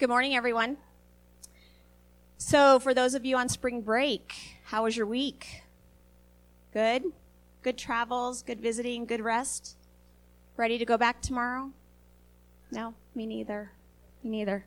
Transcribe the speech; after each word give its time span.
Good 0.00 0.08
morning, 0.08 0.34
everyone. 0.34 0.78
So, 2.38 2.78
for 2.78 2.94
those 2.94 3.12
of 3.12 3.26
you 3.26 3.36
on 3.36 3.50
spring 3.50 3.82
break, 3.82 4.34
how 4.64 4.84
was 4.84 4.96
your 4.96 5.04
week? 5.04 5.62
Good? 6.72 7.04
Good 7.60 7.76
travels, 7.76 8.42
good 8.42 8.62
visiting, 8.62 9.04
good 9.04 9.20
rest? 9.20 9.76
Ready 10.56 10.78
to 10.78 10.86
go 10.86 10.96
back 10.96 11.20
tomorrow? 11.20 11.70
No, 12.70 12.94
me 13.14 13.26
neither. 13.26 13.72
Me 14.24 14.30
neither. 14.30 14.64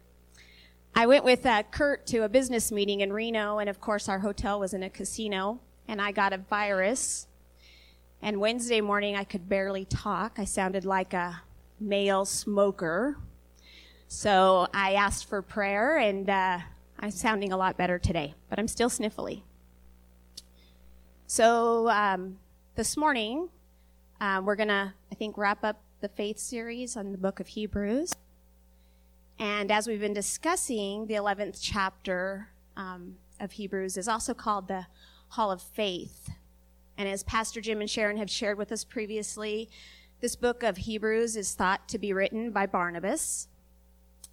I 0.93 1.07
went 1.07 1.25
with 1.25 1.47
uh, 1.47 1.63
Kurt 1.63 2.05
to 2.05 2.19
a 2.19 2.29
business 2.29 2.71
meeting 2.71 3.01
in 3.01 3.11
Reno, 3.11 3.57
and 3.57 3.67
of 3.67 3.81
course, 3.81 4.07
our 4.07 4.19
hotel 4.19 4.59
was 4.59 4.75
in 4.75 4.83
a 4.83 4.89
casino, 4.91 5.59
and 5.87 5.99
I 5.99 6.11
got 6.11 6.33
a 6.33 6.37
virus. 6.37 7.25
And 8.21 8.39
Wednesday 8.39 8.81
morning, 8.81 9.15
I 9.15 9.23
could 9.23 9.49
barely 9.49 9.85
talk. 9.85 10.33
I 10.37 10.45
sounded 10.45 10.85
like 10.85 11.15
a 11.15 11.41
male 11.79 12.23
smoker. 12.23 13.17
So 14.13 14.67
I 14.75 14.93
asked 14.93 15.27
for 15.27 15.41
prayer, 15.41 15.97
and 15.97 16.29
uh, 16.29 16.59
I'm 16.99 17.09
sounding 17.09 17.51
a 17.51 17.57
lot 17.57 17.77
better 17.77 17.97
today, 17.97 18.35
but 18.47 18.59
I'm 18.59 18.67
still 18.67 18.87
sniffly. 18.87 19.41
So 21.25 21.89
um, 21.89 22.37
this 22.75 22.95
morning, 22.95 23.49
uh, 24.21 24.39
we're 24.45 24.55
going 24.55 24.69
to, 24.69 24.93
I 25.11 25.15
think, 25.15 25.35
wrap 25.35 25.63
up 25.63 25.81
the 25.99 26.09
faith 26.09 26.37
series 26.37 26.95
on 26.95 27.11
the 27.11 27.17
book 27.17 27.39
of 27.39 27.47
Hebrews. 27.47 28.13
And 29.39 29.71
as 29.71 29.87
we've 29.87 29.99
been 29.99 30.13
discussing, 30.13 31.07
the 31.07 31.15
11th 31.15 31.57
chapter 31.59 32.49
um, 32.77 33.15
of 33.39 33.53
Hebrews 33.53 33.97
is 33.97 34.07
also 34.07 34.35
called 34.35 34.67
the 34.67 34.85
Hall 35.29 35.51
of 35.51 35.59
Faith. 35.59 36.29
And 36.99 37.09
as 37.09 37.23
Pastor 37.23 37.61
Jim 37.61 37.81
and 37.81 37.89
Sharon 37.89 38.17
have 38.17 38.29
shared 38.29 38.59
with 38.59 38.71
us 38.71 38.83
previously, 38.83 39.69
this 40.21 40.35
book 40.35 40.61
of 40.61 40.77
Hebrews 40.77 41.35
is 41.35 41.55
thought 41.55 41.89
to 41.89 41.97
be 41.97 42.13
written 42.13 42.51
by 42.51 42.67
Barnabas. 42.67 43.47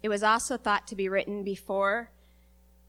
It 0.03 0.09
was 0.09 0.23
also 0.23 0.57
thought 0.57 0.87
to 0.87 0.95
be 0.95 1.09
written 1.09 1.43
before 1.43 2.09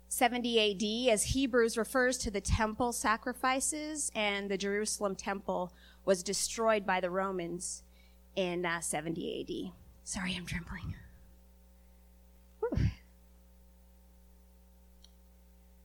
70 0.08 1.08
AD, 1.08 1.12
as 1.12 1.22
Hebrews 1.24 1.78
refers 1.78 2.18
to 2.18 2.30
the 2.30 2.40
temple 2.40 2.92
sacrifices, 2.92 4.12
and 4.14 4.50
the 4.50 4.58
Jerusalem 4.58 5.14
temple 5.14 5.72
was 6.04 6.22
destroyed 6.22 6.84
by 6.84 7.00
the 7.00 7.08
Romans 7.08 7.82
in 8.36 8.66
uh, 8.66 8.80
70 8.80 9.40
AD. 9.40 9.72
Sorry, 10.04 10.34
I'm 10.36 10.44
trembling. 10.44 10.94
Whew. 12.60 12.86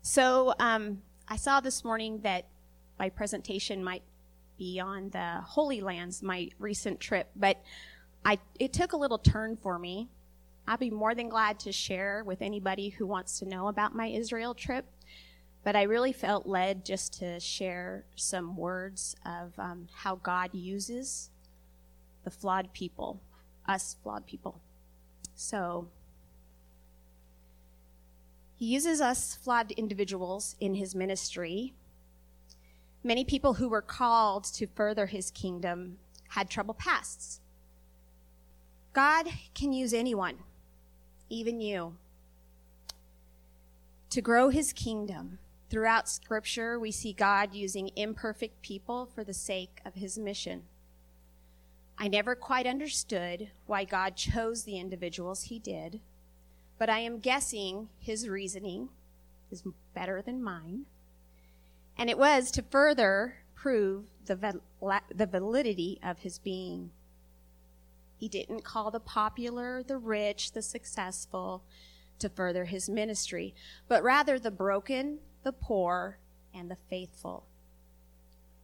So, 0.02 0.53
um, 0.59 1.02
I 1.30 1.35
saw 1.37 1.59
this 1.59 1.83
morning 1.83 2.19
that 2.23 2.47
my 2.99 3.09
presentation 3.09 3.83
might 3.83 4.03
be 4.57 4.80
on 4.80 5.09
the 5.11 5.41
Holy 5.41 5.80
Lands, 5.81 6.21
my 6.21 6.49
recent 6.59 6.99
trip, 6.99 7.30
but 7.35 7.61
I, 8.25 8.39
it 8.59 8.73
took 8.73 8.91
a 8.93 8.97
little 8.97 9.19
turn 9.19 9.55
for 9.55 9.80
me 9.80 10.09
I'll 10.67 10.77
be 10.77 10.89
more 10.89 11.15
than 11.15 11.29
glad 11.29 11.59
to 11.61 11.71
share 11.71 12.23
with 12.25 12.41
anybody 12.41 12.89
who 12.89 13.07
wants 13.07 13.39
to 13.39 13.45
know 13.45 13.69
about 13.69 13.95
my 13.95 14.07
Israel 14.07 14.53
trip. 14.53 14.85
But 15.63 15.77
I 15.77 15.83
really 15.83 16.11
felt 16.11 16.45
led 16.45 16.83
just 16.83 17.13
to 17.19 17.39
share 17.39 18.03
some 18.15 18.57
words 18.57 19.15
of 19.25 19.57
um, 19.57 19.87
how 19.93 20.15
God 20.15 20.53
uses 20.53 21.29
the 22.25 22.31
flawed 22.31 22.73
people, 22.73 23.21
us 23.65 23.95
flawed 24.03 24.25
people. 24.25 24.59
So, 25.35 25.87
He 28.55 28.65
uses 28.65 28.99
us 28.99 29.35
flawed 29.35 29.71
individuals 29.71 30.57
in 30.59 30.75
His 30.75 30.93
ministry. 30.95 31.73
Many 33.03 33.23
people 33.23 33.53
who 33.53 33.69
were 33.69 33.81
called 33.81 34.43
to 34.55 34.67
further 34.67 35.05
His 35.05 35.31
kingdom 35.31 35.97
had 36.29 36.49
trouble 36.49 36.73
pasts. 36.73 37.39
God 38.93 39.27
can 39.53 39.71
use 39.71 39.93
anyone 39.93 40.37
even 41.30 41.59
you. 41.61 41.95
To 44.11 44.22
grow 44.22 44.50
his 44.50 44.73
kingdom, 44.73 45.39
throughout 45.70 46.09
Scripture, 46.09 46.80
we 46.80 46.92
see 46.92 47.14
God 47.14 47.53
using 47.53 47.92
imperfect 47.95 48.61
people 48.61 49.06
for 49.14 49.23
the 49.23 49.33
sake 49.33 49.82
of 49.86 49.95
his 49.95 50.17
mission. 50.17 50.64
I 51.98 52.08
never 52.08 52.36
quite 52.36 52.67
understood 52.67 53.49
why 53.66 53.83
God 53.83 54.16
chose 54.16 54.64
the 54.64 54.77
individuals 54.77 55.43
he 55.43 55.60
did, 55.60 55.99
but 56.77 56.89
I 56.89 56.99
am 56.99 57.20
guessing 57.20 57.89
his 57.99 58.30
reasoning 58.30 58.89
is 59.52 59.64
better 59.93 60.21
than 60.21 60.43
mine. 60.43 60.86
And 61.98 62.10
it 62.10 62.17
was 62.17 62.52
to 62.52 62.61
further 62.61 63.39
prove 63.55 64.05
the, 64.26 64.61
the 65.14 65.26
validity 65.26 65.99
of 66.04 66.20
his 66.20 66.37
being. 66.37 66.92
He 68.17 68.28
didn't 68.28 68.64
call 68.64 68.89
the 68.89 69.00
popular, 69.00 69.83
the 69.83 69.98
rich, 69.98 70.52
the 70.52 70.61
successful 70.61 71.64
to 72.20 72.30
further 72.30 72.66
his 72.66 72.89
ministry, 72.89 73.54
but 73.88 74.04
rather 74.04 74.39
the 74.39 74.52
broken, 74.52 75.20
the 75.44 75.52
poor, 75.52 76.17
and 76.54 76.70
the 76.70 76.78
faithful. 76.89 77.45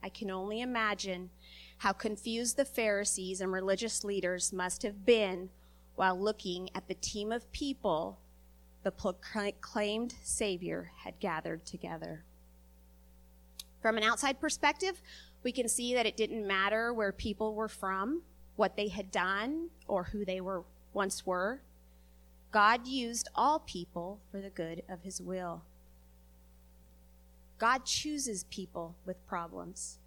I 0.01 0.09
can 0.09 0.31
only 0.31 0.59
imagine 0.59 1.29
how 1.77 1.93
confused 1.93 2.57
the 2.57 2.65
Pharisees 2.65 3.41
and 3.41 3.51
religious 3.51 4.03
leaders 4.03 4.51
must 4.51 4.81
have 4.81 5.05
been 5.05 5.49
while 5.95 6.19
looking 6.19 6.69
at 6.73 6.87
the 6.87 6.95
team 6.95 7.31
of 7.31 7.51
people 7.51 8.19
the 8.81 8.91
proclaimed 8.91 10.15
Savior 10.23 10.91
had 11.03 11.19
gathered 11.19 11.65
together. 11.65 12.23
From 13.81 13.97
an 13.97 14.03
outside 14.03 14.41
perspective, 14.41 15.01
we 15.43 15.51
can 15.51 15.69
see 15.69 15.93
that 15.93 16.05
it 16.05 16.17
didn't 16.17 16.45
matter 16.45 16.93
where 16.93 17.11
people 17.11 17.53
were 17.53 17.69
from 17.69 18.23
what 18.55 18.75
they 18.75 18.87
had 18.87 19.11
done 19.11 19.69
or 19.87 20.05
who 20.05 20.25
they 20.25 20.41
were 20.41 20.63
once 20.93 21.25
were. 21.25 21.61
God 22.51 22.87
used 22.87 23.29
all 23.33 23.59
people 23.59 24.19
for 24.31 24.39
the 24.39 24.49
good 24.49 24.83
of 24.87 25.01
his 25.01 25.19
will. 25.19 25.63
God 27.57 27.85
chooses 27.85 28.43
people 28.45 28.95
with 29.05 29.25
problems. 29.25 29.97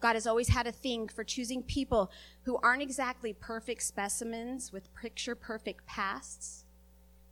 God 0.00 0.14
has 0.14 0.26
always 0.26 0.48
had 0.48 0.66
a 0.66 0.72
thing 0.72 1.06
for 1.06 1.22
choosing 1.22 1.62
people 1.62 2.10
who 2.42 2.58
aren't 2.62 2.82
exactly 2.82 3.32
perfect 3.32 3.82
specimens 3.82 4.72
with 4.72 4.92
picture 4.94 5.36
perfect 5.36 5.86
pasts. 5.86 6.64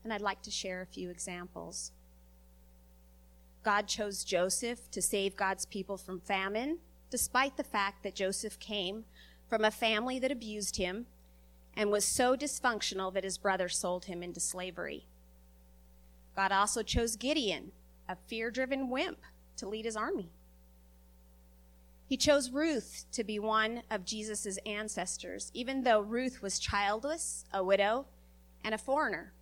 And 0.04 0.12
I'd 0.12 0.20
like 0.20 0.42
to 0.42 0.50
share 0.52 0.80
a 0.80 0.86
few 0.86 1.10
examples. 1.10 1.90
God 3.64 3.88
chose 3.88 4.22
Joseph 4.22 4.88
to 4.92 5.02
save 5.02 5.36
God's 5.36 5.66
people 5.66 5.96
from 5.96 6.20
famine 6.20 6.78
despite 7.10 7.56
the 7.56 7.64
fact 7.64 8.02
that 8.02 8.14
Joseph 8.14 8.58
came 8.58 9.04
from 9.48 9.64
a 9.64 9.70
family 9.70 10.18
that 10.18 10.30
abused 10.30 10.76
him 10.76 11.06
and 11.76 11.90
was 11.90 12.04
so 12.04 12.36
dysfunctional 12.36 13.12
that 13.12 13.24
his 13.24 13.38
brother 13.38 13.68
sold 13.68 14.06
him 14.06 14.22
into 14.22 14.40
slavery. 14.40 15.06
God 16.36 16.52
also 16.52 16.82
chose 16.82 17.16
Gideon, 17.16 17.72
a 18.08 18.16
fear 18.16 18.50
driven 18.50 18.88
wimp, 18.88 19.18
to 19.56 19.68
lead 19.68 19.84
his 19.84 19.96
army. 19.96 20.30
He 22.06 22.16
chose 22.16 22.50
Ruth 22.50 23.04
to 23.12 23.22
be 23.22 23.38
one 23.38 23.82
of 23.90 24.04
Jesus' 24.04 24.58
ancestors, 24.66 25.50
even 25.54 25.84
though 25.84 26.00
Ruth 26.00 26.42
was 26.42 26.58
childless, 26.58 27.44
a 27.52 27.62
widow, 27.62 28.06
and 28.64 28.74
a 28.74 28.78
foreigner. 28.78 29.32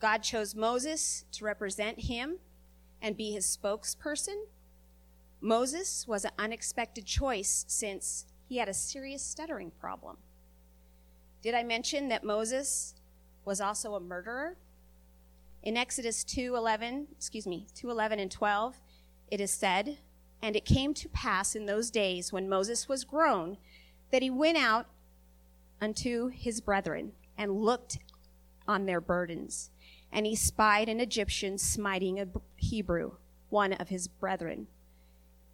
God 0.00 0.22
chose 0.22 0.54
Moses 0.54 1.24
to 1.32 1.44
represent 1.44 2.00
him 2.00 2.38
and 3.00 3.16
be 3.16 3.32
his 3.32 3.46
spokesperson 3.46 4.44
Moses 5.40 6.06
was 6.08 6.24
an 6.24 6.32
unexpected 6.38 7.06
choice 7.06 7.64
since 7.68 8.26
he 8.48 8.56
had 8.56 8.68
a 8.68 8.74
serious 8.74 9.22
stuttering 9.22 9.70
problem. 9.70 10.16
Did 11.42 11.54
I 11.54 11.62
mention 11.62 12.08
that 12.08 12.24
Moses 12.24 12.94
was 13.44 13.60
also 13.60 13.94
a 13.94 14.00
murderer? 14.00 14.56
In 15.62 15.76
Exodus 15.76 16.24
2:11, 16.24 17.06
excuse 17.12 17.46
me, 17.46 17.68
2:11 17.74 18.18
and 18.18 18.30
12, 18.30 18.80
it 19.30 19.40
is 19.40 19.52
said, 19.52 19.98
"And 20.42 20.56
it 20.56 20.64
came 20.64 20.92
to 20.94 21.08
pass 21.08 21.54
in 21.54 21.66
those 21.66 21.90
days 21.90 22.32
when 22.32 22.48
Moses 22.48 22.88
was 22.88 23.04
grown 23.04 23.58
that 24.10 24.22
he 24.22 24.30
went 24.30 24.58
out 24.58 24.88
unto 25.80 26.28
his 26.28 26.60
brethren 26.60 27.12
and 27.36 27.62
looked 27.62 27.98
on 28.66 28.86
their 28.86 29.00
burdens, 29.00 29.70
and 30.10 30.26
he 30.26 30.34
spied 30.34 30.88
an 30.88 31.00
Egyptian 31.00 31.58
smiting 31.58 32.18
a 32.18 32.28
Hebrew, 32.56 33.18
one 33.50 33.72
of 33.72 33.88
his 33.88 34.08
brethren." 34.08 34.66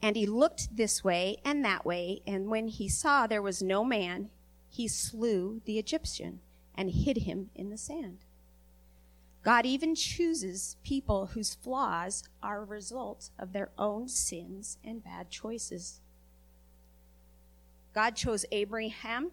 And 0.05 0.17
he 0.17 0.27
looked 0.27 0.77
this 0.77 1.03
way 1.03 1.39
and 1.47 1.65
that 1.65 1.87
way, 1.87 2.21
and 2.27 2.49
when 2.49 2.69
he 2.69 2.91
saw 2.91 3.27
there 3.27 3.41
was 3.41 3.63
no 3.63 3.83
man, 3.83 4.29
he 4.69 4.87
slew 4.87 5.63
the 5.65 5.79
Egyptian 5.79 6.41
and 6.75 6.91
hid 6.91 7.17
him 7.17 7.49
in 7.55 7.71
the 7.71 7.79
sand. 7.79 8.19
God 9.43 9.65
even 9.65 9.95
chooses 9.95 10.77
people 10.85 11.29
whose 11.29 11.55
flaws 11.55 12.23
are 12.43 12.61
a 12.61 12.67
result 12.67 13.31
of 13.39 13.55
their 13.55 13.71
own 13.79 14.07
sins 14.07 14.77
and 14.85 15.03
bad 15.03 15.31
choices. 15.31 16.03
God 17.95 18.15
chose 18.15 18.45
Abraham 18.53 19.31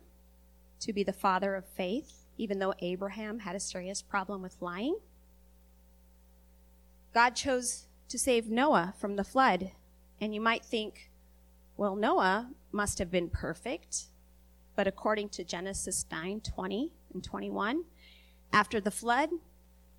to 0.79 0.93
be 0.93 1.03
the 1.03 1.11
father 1.11 1.53
of 1.55 1.65
faith, 1.65 2.27
even 2.37 2.59
though 2.59 2.75
Abraham 2.79 3.39
had 3.39 3.57
a 3.57 3.59
serious 3.59 4.01
problem 4.01 4.41
with 4.41 4.55
lying. 4.61 4.99
God 7.13 7.31
chose 7.31 7.87
to 8.07 8.17
save 8.17 8.49
Noah 8.49 8.93
from 8.97 9.17
the 9.17 9.25
flood 9.25 9.71
and 10.21 10.33
you 10.35 10.39
might 10.39 10.63
think, 10.63 11.09
well, 11.75 11.95
Noah 11.95 12.51
must 12.71 12.99
have 12.99 13.11
been 13.11 13.29
perfect. 13.29 14.05
but 14.75 14.87
according 14.87 15.27
to 15.29 15.43
Genesis 15.43 16.05
9 16.09 16.39
20 16.41 16.91
and 17.13 17.23
21, 17.23 17.83
after 18.53 18.79
the 18.79 18.91
flood, 18.91 19.29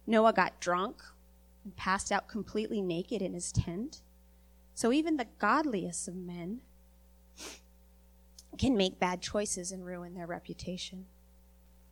Noah 0.07 0.33
got 0.33 0.61
drunk 0.61 1.03
and 1.65 1.77
passed 1.77 2.11
out 2.11 2.29
completely 2.29 2.81
naked 2.81 3.21
in 3.21 3.35
his 3.35 3.53
tent. 3.53 4.01
So 4.75 4.93
even 4.93 5.17
the 5.17 5.29
godliest 5.39 6.09
of 6.09 6.15
men 6.17 6.61
can 8.59 8.77
make 8.77 8.99
bad 8.99 9.21
choices 9.21 9.73
and 9.73 9.85
ruin 9.85 10.15
their 10.15 10.27
reputation. 10.27 11.07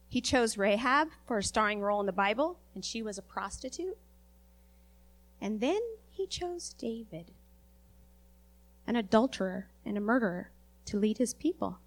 He 0.08 0.20
chose 0.20 0.58
Rahab 0.58 1.08
for 1.26 1.38
a 1.38 1.42
starring 1.42 1.80
role 1.80 2.00
in 2.00 2.06
the 2.06 2.12
Bible, 2.12 2.58
and 2.74 2.84
she 2.84 3.02
was 3.02 3.18
a 3.18 3.22
prostitute. 3.22 3.96
And 5.40 5.60
then 5.60 5.80
he 6.10 6.26
chose 6.26 6.72
David, 6.72 7.30
an 8.90 8.96
adulterer 8.96 9.68
and 9.86 9.96
a 9.96 10.00
murderer, 10.00 10.50
to 10.84 10.98
lead 10.98 11.18
his 11.18 11.32
people. 11.32 11.78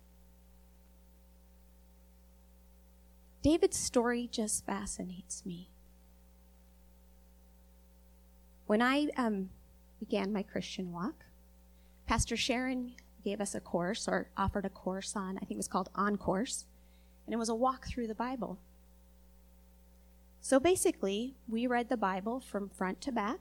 David's 3.42 3.78
story 3.78 4.30
just 4.32 4.66
fascinates 4.66 5.46
me. 5.46 5.68
When 8.68 8.82
I 8.82 9.10
um, 9.18 9.50
began 10.00 10.32
my 10.32 10.44
Christian 10.44 10.94
walk, 10.94 11.26
Pastor 12.08 12.38
Sharon 12.38 12.94
gave 13.22 13.42
us 13.42 13.54
a 13.54 13.60
course 13.60 14.08
or 14.08 14.30
offered 14.38 14.64
a 14.64 14.70
course 14.70 15.14
on, 15.14 15.36
I 15.36 15.40
think 15.42 15.52
it 15.52 15.58
was 15.58 15.68
called 15.68 15.90
On 15.96 16.16
Course, 16.16 16.64
and 17.26 17.34
it 17.34 17.38
was 17.38 17.50
a 17.50 17.56
walk 17.56 17.86
through 17.86 18.08
the 18.08 18.16
Bible. 18.16 18.60
So 20.40 20.58
basically, 20.58 21.36
we 21.50 21.68
read 21.68 21.90
the 21.90 21.98
Bible 21.98 22.40
from 22.40 22.70
front 22.70 23.02
to 23.02 23.12
back. 23.12 23.40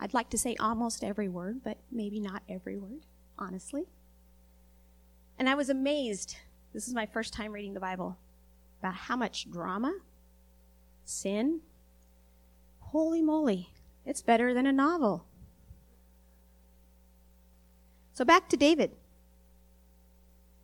I'd 0.00 0.14
like 0.14 0.30
to 0.30 0.38
say 0.38 0.56
almost 0.58 1.04
every 1.04 1.28
word, 1.28 1.60
but 1.62 1.76
maybe 1.92 2.20
not 2.20 2.42
every 2.48 2.78
word, 2.78 3.04
honestly. 3.38 3.84
And 5.38 5.48
I 5.48 5.54
was 5.54 5.68
amazed. 5.68 6.36
This 6.72 6.88
is 6.88 6.94
my 6.94 7.04
first 7.04 7.34
time 7.34 7.52
reading 7.52 7.74
the 7.74 7.80
Bible 7.80 8.16
about 8.80 8.94
how 8.94 9.16
much 9.16 9.50
drama, 9.50 9.98
sin, 11.04 11.60
holy 12.78 13.20
moly, 13.20 13.68
it's 14.06 14.22
better 14.22 14.54
than 14.54 14.66
a 14.66 14.72
novel. 14.72 15.26
So 18.14 18.24
back 18.24 18.48
to 18.48 18.56
David. 18.56 18.92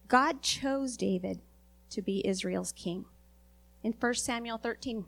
God 0.09 0.41
chose 0.41 0.97
David 0.97 1.41
to 1.91 2.01
be 2.01 2.27
Israel's 2.27 2.73
king. 2.73 3.05
In 3.83 3.93
1 3.93 4.15
Samuel 4.15 4.59
13, 4.59 5.05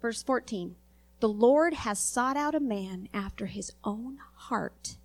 verse 0.00 0.22
14, 0.22 0.76
the 1.20 1.28
Lord 1.28 1.74
has 1.74 1.98
sought 1.98 2.36
out 2.36 2.54
a 2.54 2.60
man 2.60 3.08
after 3.12 3.46
his 3.46 3.72
own 3.84 4.18
heart 4.34 4.96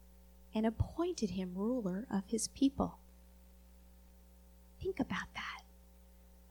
and 0.54 0.66
appointed 0.66 1.32
him 1.32 1.52
ruler 1.56 2.08
of 2.10 2.24
his 2.28 2.48
people. 2.50 3.00
Think 4.82 5.00
about 5.00 5.34
that 5.34 5.62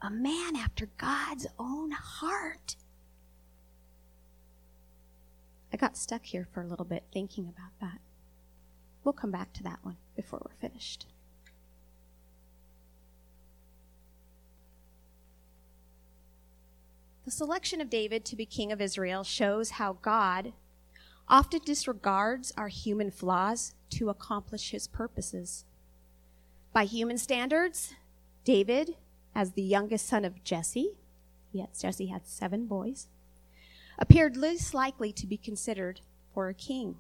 a 0.05 0.11
man 0.11 0.55
after 0.55 0.87
God's 0.99 1.47
own 1.59 1.91
heart. 1.93 2.77
I 5.73 5.79
got 5.79 5.97
stuck 5.97 6.27
here 6.27 6.47
for 6.53 6.61
a 6.61 6.67
little 6.67 6.85
bit 6.85 7.05
thinking 7.11 7.49
about 7.49 7.71
that. 7.81 8.01
We'll 9.03 9.15
come 9.15 9.31
back 9.31 9.55
to 9.55 9.63
that 9.63 9.79
one 9.83 9.97
before 10.15 10.43
we're 10.45 10.69
finished. 10.69 11.07
The 17.25 17.31
selection 17.31 17.81
of 17.81 17.89
David 17.89 18.27
to 18.27 18.37
be 18.37 18.45
king 18.45 18.71
of 18.71 18.83
Israel 18.83 19.25
shows 19.25 19.71
how 19.71 19.95
God 20.03 20.53
often 21.27 21.61
disregards 21.65 22.53
our 22.57 22.69
human 22.69 23.11
flaws 23.11 23.75
to 23.91 24.11
accomplish 24.11 24.71
his 24.71 24.87
purposes. 24.87 25.65
By 26.75 26.85
human 26.85 27.17
standards, 27.17 27.95
David 28.45 28.97
as 29.35 29.53
the 29.53 29.63
youngest 29.63 30.07
son 30.07 30.27
of 30.27 30.45
Jesse, 30.45 30.91
yes, 31.51 31.81
Jesse 31.81 32.07
had 32.07 32.27
seven 32.27 32.67
boys, 32.67 33.09
appeared 33.99 34.37
least 34.37 34.75
likely 34.75 35.11
to 35.13 35.27
be 35.27 35.39
considered 35.39 36.03
for 36.35 36.49
a 36.49 36.55
king. 36.55 36.97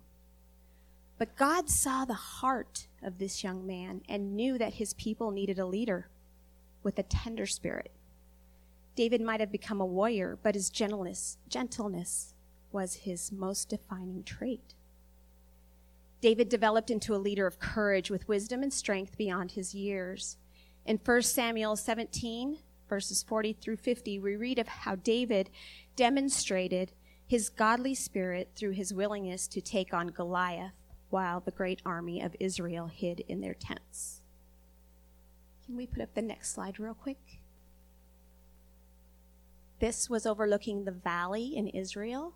But 1.18 1.36
God 1.36 1.68
saw 1.68 2.06
the 2.06 2.14
heart 2.14 2.86
of 3.02 3.18
this 3.18 3.44
young 3.44 3.66
man 3.66 4.00
and 4.08 4.34
knew 4.34 4.56
that 4.56 4.74
his 4.74 4.94
people 4.94 5.30
needed 5.30 5.58
a 5.58 5.66
leader 5.66 6.08
with 6.82 6.98
a 6.98 7.02
tender 7.02 7.46
spirit. 7.46 7.90
David 8.96 9.20
might 9.20 9.40
have 9.40 9.50
become 9.50 9.80
a 9.80 9.86
warrior, 9.86 10.38
but 10.42 10.54
his 10.54 10.70
gentleness, 10.70 11.38
gentleness 11.48 12.34
was 12.70 12.94
his 12.94 13.32
most 13.32 13.68
defining 13.68 14.22
trait. 14.22 14.74
David 16.20 16.48
developed 16.48 16.90
into 16.90 17.14
a 17.14 17.18
leader 17.18 17.46
of 17.46 17.58
courage 17.58 18.10
with 18.10 18.28
wisdom 18.28 18.62
and 18.62 18.72
strength 18.72 19.18
beyond 19.18 19.52
his 19.52 19.74
years. 19.74 20.36
In 20.86 20.98
1 21.04 21.22
Samuel 21.22 21.76
17, 21.76 22.58
verses 22.88 23.22
40 23.22 23.54
through 23.54 23.76
50, 23.76 24.18
we 24.20 24.36
read 24.36 24.58
of 24.58 24.68
how 24.68 24.94
David 24.96 25.50
demonstrated 25.96 26.92
his 27.26 27.48
godly 27.48 27.94
spirit 27.94 28.50
through 28.54 28.72
his 28.72 28.94
willingness 28.94 29.48
to 29.48 29.60
take 29.60 29.92
on 29.92 30.08
Goliath 30.08 30.72
while 31.10 31.40
the 31.40 31.50
great 31.50 31.80
army 31.84 32.20
of 32.20 32.36
Israel 32.40 32.86
hid 32.86 33.20
in 33.28 33.40
their 33.40 33.54
tents. 33.54 34.20
Can 35.64 35.76
we 35.76 35.86
put 35.86 36.02
up 36.02 36.14
the 36.14 36.22
next 36.22 36.52
slide 36.52 36.78
real 36.78 36.94
quick? 36.94 37.40
This 39.84 40.08
was 40.08 40.24
overlooking 40.24 40.84
the 40.84 40.92
valley 40.92 41.54
in 41.54 41.68
Israel 41.68 42.32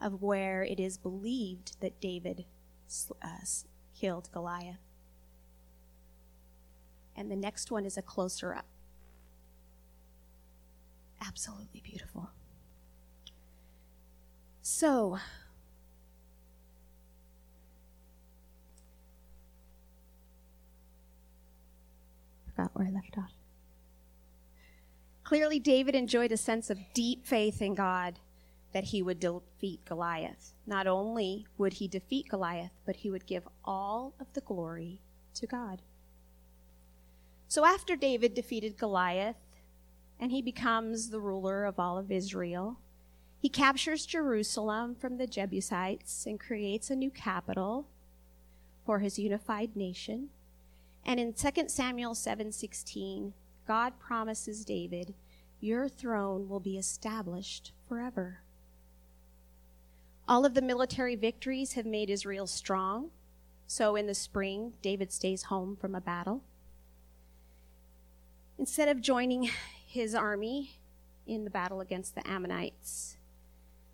of 0.00 0.22
where 0.22 0.64
it 0.64 0.80
is 0.80 0.96
believed 0.96 1.78
that 1.82 2.00
David 2.00 2.46
uh, 3.20 3.28
killed 3.94 4.30
Goliath 4.32 4.78
and 7.14 7.30
the 7.30 7.36
next 7.36 7.70
one 7.70 7.84
is 7.84 7.98
a 7.98 8.02
closer 8.02 8.54
up. 8.54 8.64
Absolutely 11.20 11.82
beautiful. 11.84 12.30
So, 14.62 15.18
forgot 22.54 22.70
where 22.72 22.86
I 22.86 22.90
left 22.90 23.18
off. 23.18 23.45
Clearly, 25.26 25.58
David 25.58 25.96
enjoyed 25.96 26.30
a 26.30 26.36
sense 26.36 26.70
of 26.70 26.78
deep 26.94 27.26
faith 27.26 27.60
in 27.60 27.74
God 27.74 28.20
that 28.72 28.84
he 28.84 29.02
would 29.02 29.18
defeat 29.18 29.84
Goliath. 29.84 30.52
Not 30.68 30.86
only 30.86 31.48
would 31.58 31.72
he 31.72 31.88
defeat 31.88 32.28
Goliath, 32.28 32.70
but 32.84 32.94
he 32.94 33.10
would 33.10 33.26
give 33.26 33.48
all 33.64 34.14
of 34.20 34.32
the 34.34 34.40
glory 34.40 35.00
to 35.34 35.48
God. 35.48 35.82
So 37.48 37.64
after 37.64 37.96
David 37.96 38.34
defeated 38.34 38.78
Goliath 38.78 39.34
and 40.20 40.30
he 40.30 40.42
becomes 40.42 41.10
the 41.10 41.18
ruler 41.18 41.64
of 41.64 41.80
all 41.80 41.98
of 41.98 42.12
Israel, 42.12 42.78
he 43.36 43.48
captures 43.48 44.06
Jerusalem 44.06 44.94
from 44.94 45.16
the 45.16 45.26
Jebusites 45.26 46.24
and 46.24 46.38
creates 46.38 46.88
a 46.88 46.94
new 46.94 47.10
capital 47.10 47.88
for 48.84 49.00
his 49.00 49.18
unified 49.18 49.74
nation. 49.74 50.28
And 51.04 51.18
in 51.18 51.32
2 51.32 51.68
Samuel 51.68 52.14
7:16, 52.14 53.32
God 53.66 53.98
promises 53.98 54.64
David, 54.64 55.14
"Your 55.60 55.88
throne 55.88 56.48
will 56.48 56.60
be 56.60 56.78
established 56.78 57.72
forever." 57.88 58.42
All 60.28 60.44
of 60.44 60.54
the 60.54 60.62
military 60.62 61.16
victories 61.16 61.74
have 61.74 61.86
made 61.86 62.10
Israel 62.10 62.46
strong. 62.46 63.10
So 63.66 63.96
in 63.96 64.06
the 64.06 64.14
spring, 64.14 64.74
David 64.82 65.12
stays 65.12 65.44
home 65.44 65.76
from 65.76 65.94
a 65.94 66.00
battle. 66.00 66.42
Instead 68.58 68.88
of 68.88 69.00
joining 69.00 69.50
his 69.86 70.14
army 70.14 70.78
in 71.26 71.44
the 71.44 71.50
battle 71.50 71.80
against 71.80 72.14
the 72.14 72.26
Ammonites. 72.26 73.16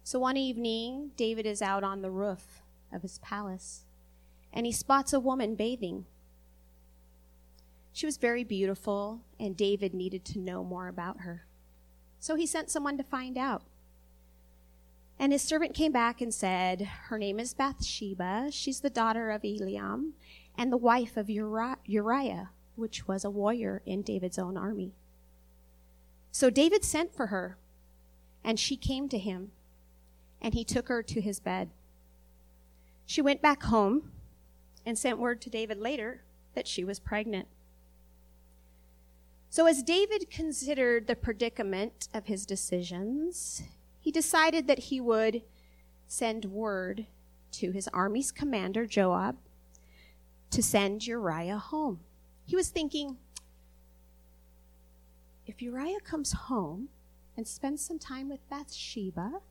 So 0.05 0.19
one 0.19 0.37
evening, 0.37 1.13
David 1.17 1.47
is 1.47 1.63
out 1.63 1.85
on 1.85 2.03
the 2.03 2.11
roof 2.11 2.63
of 2.93 3.03
his 3.03 3.19
palace 3.19 3.85
and 4.53 4.67
he 4.67 4.73
spots 4.73 5.13
a 5.13 5.21
woman 5.21 5.55
bathing. 5.55 6.07
She 7.93 8.07
was 8.07 8.17
very 8.17 8.45
beautiful, 8.45 9.21
and 9.39 9.57
David 9.57 9.93
needed 9.93 10.25
to 10.27 10.39
know 10.39 10.65
more 10.65 10.89
about 10.89 11.21
her. 11.21 11.47
So 12.21 12.37
he 12.37 12.47
sent 12.47 12.71
someone 12.71 12.97
to 12.97 13.05
find 13.05 13.37
out. 13.37 13.63
And 15.19 15.33
his 15.33 15.43
servant 15.43 15.75
came 15.75 15.93
back 15.93 16.21
and 16.21 16.33
said, 16.33 16.83
Her 16.83 17.19
name 17.19 17.39
is 17.39 17.55
Bathsheba. 17.55 18.49
She's 18.51 18.81
the 18.81 18.91
daughter 18.91 19.31
of 19.31 19.43
Eliam 19.43 20.13
and 20.57 20.73
the 20.73 20.77
wife 20.77 21.17
of 21.17 21.31
Uriah, 21.31 22.51
which 22.77 23.07
was 23.07 23.25
a 23.25 23.31
warrior 23.31 23.83
in 23.85 24.03
David's 24.03 24.39
own 24.39 24.57
army. 24.57 24.95
So 26.31 26.49
David 26.49 26.85
sent 26.85 27.15
for 27.15 27.27
her, 27.27 27.59
and 28.43 28.59
she 28.59 28.77
came 28.77 29.09
to 29.11 29.19
him, 29.19 29.53
and 30.41 30.55
he 30.55 30.65
took 30.65 30.89
her 30.89 31.03
to 31.03 31.21
his 31.21 31.41
bed. 31.41 31.71
She 33.05 33.21
went 33.21 33.43
back 33.43 33.65
home 33.65 34.11
and 34.87 34.99
sent 34.99 35.19
word 35.19 35.41
to 35.43 35.51
David 35.51 35.79
later 35.79 36.23
that 36.55 36.67
she 36.67 36.85
was 36.85 36.99
pregnant. 36.99 37.49
So, 39.53 39.67
as 39.67 39.83
David 39.83 40.31
considered 40.31 41.07
the 41.07 41.15
predicament 41.15 42.09
of 42.15 42.25
his 42.25 42.47
decisions, 42.47 43.63
he 44.01 44.11
decided 44.11 44.67
that 44.67 44.89
he 44.89 44.99
would 44.99 45.43
send 46.07 46.47
word 46.47 47.05
to 47.51 47.71
his 47.71 47.87
army's 47.89 48.33
commander, 48.33 48.87
Joab, 48.87 49.37
to 50.53 50.63
send 50.63 51.07
Uriah 51.07 51.59
home. 51.59 52.01
He 52.47 52.57
was 52.57 52.71
thinking, 52.71 53.19
if 55.47 55.61
Uriah 55.61 56.01
comes 56.01 56.33
home 56.33 56.89
and 57.37 57.47
spends 57.47 57.85
some 57.85 57.99
time 57.99 58.31
with 58.31 58.49
Bathsheba, 58.49 59.43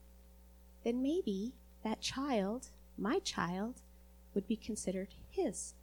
then 0.84 1.04
maybe 1.04 1.54
that 1.84 2.02
child, 2.02 2.70
my 2.98 3.20
child, 3.20 3.84
would 4.34 4.48
be 4.48 4.56
considered 4.56 5.10
his. 5.30 5.76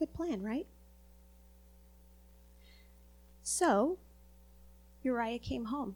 Good 0.00 0.12
plan, 0.12 0.42
right? 0.42 0.66
So, 3.48 3.98
Uriah 5.04 5.38
came 5.38 5.66
home. 5.66 5.94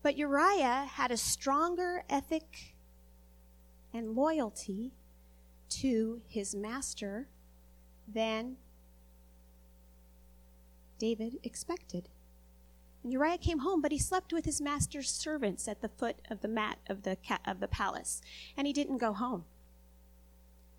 But 0.00 0.16
Uriah 0.16 0.86
had 0.88 1.10
a 1.10 1.16
stronger 1.16 2.04
ethic 2.08 2.76
and 3.92 4.14
loyalty 4.14 4.92
to 5.70 6.22
his 6.28 6.54
master 6.54 7.26
than 8.06 8.58
David 11.00 11.40
expected. 11.42 12.08
And 13.02 13.12
Uriah 13.12 13.36
came 13.36 13.58
home, 13.58 13.82
but 13.82 13.90
he 13.90 13.98
slept 13.98 14.32
with 14.32 14.44
his 14.44 14.60
master's 14.60 15.10
servants 15.10 15.66
at 15.66 15.82
the 15.82 15.88
foot 15.88 16.18
of 16.30 16.42
the 16.42 16.48
mat 16.48 16.78
of 16.88 17.02
the, 17.02 17.16
ca- 17.26 17.40
of 17.44 17.58
the 17.58 17.66
palace, 17.66 18.22
and 18.56 18.68
he 18.68 18.72
didn't 18.72 18.98
go 18.98 19.12
home. 19.12 19.46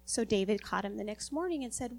So 0.05 0.23
David 0.23 0.63
caught 0.63 0.85
him 0.85 0.95
the 0.95 1.03
next 1.03 1.33
morning 1.33 1.61
and 1.61 1.73
said, 1.73 1.97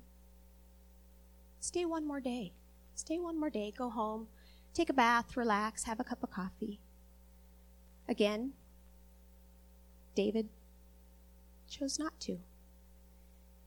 Stay 1.61 1.85
one 1.85 2.07
more 2.07 2.21
day. 2.21 2.55
Stay 2.95 3.19
one 3.19 3.39
more 3.39 3.51
day. 3.51 3.73
Go 3.77 3.91
home. 3.91 4.29
Take 4.73 4.91
a 4.91 4.95
bath, 4.95 5.37
relax, 5.37 5.85
have 5.85 6.01
a 6.01 6.05
cup 6.05 6.23
of 6.23 6.31
coffee. 6.31 6.81
Again, 8.09 8.53
David 10.15 10.49
chose 11.69 11.99
not 11.99 12.19
to. 12.21 12.39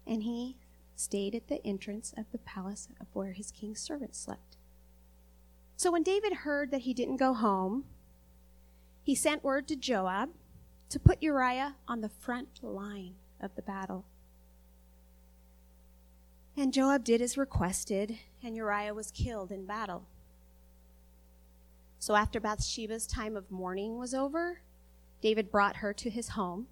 And 0.06 0.24
he 0.24 0.58
stayed 0.96 1.36
at 1.36 1.48
the 1.48 1.66
entrance 1.66 2.14
of 2.18 2.26
the 2.32 2.38
palace 2.40 2.88
of 3.00 3.08
where 3.14 3.34
his 3.34 3.52
king's 3.52 3.80
servants 3.80 4.20
slept. 4.20 4.58
So 5.76 5.92
when 5.92 6.04
David 6.04 6.34
heard 6.34 6.72
that 6.72 6.82
he 6.82 6.94
didn't 6.94 7.18
go 7.18 7.34
home, 7.34 7.86
he 9.04 9.16
sent 9.16 9.44
word 9.44 9.68
to 9.68 9.76
Joab 9.76 10.30
to 10.90 11.00
put 11.00 11.22
Uriah 11.22 11.76
on 11.88 12.02
the 12.02 12.10
front 12.10 12.64
line 12.64 13.16
of 13.40 13.56
the 13.56 13.62
battle. 13.62 14.06
And 16.60 16.74
Joab 16.74 17.04
did 17.04 17.22
as 17.22 17.38
requested, 17.38 18.18
and 18.44 18.56
Uriah 18.56 18.96
was 18.96 19.12
killed 19.12 19.52
in 19.52 19.68
battle. 19.68 20.08
So 22.00 22.16
after 22.16 22.40
Bathsheba's 22.40 23.06
time 23.06 23.38
of 23.38 23.52
mourning 23.52 24.00
was 24.00 24.16
over, 24.16 24.62
David 25.22 25.52
brought 25.52 25.78
her 25.78 25.94
to 25.94 26.10
his 26.10 26.30
home. 26.30 26.66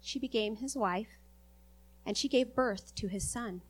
She 0.00 0.18
became 0.18 0.56
his 0.56 0.74
wife, 0.74 1.18
and 2.06 2.16
she 2.16 2.28
gave 2.28 2.54
birth 2.54 2.94
to 2.94 3.08
his 3.08 3.28
son. 3.28 3.60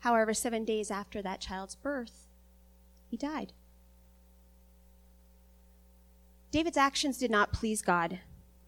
However, 0.00 0.32
seven 0.32 0.64
days 0.64 0.90
after 0.90 1.20
that 1.20 1.40
child's 1.40 1.74
birth, 1.74 2.28
he 3.10 3.18
died. 3.18 3.52
David's 6.50 6.78
actions 6.78 7.18
did 7.18 7.30
not 7.30 7.52
please 7.52 7.82
God. 7.82 8.20